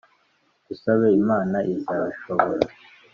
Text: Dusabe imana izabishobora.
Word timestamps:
Dusabe 0.65 1.05
imana 1.19 1.57
izabishobora. 1.73 2.67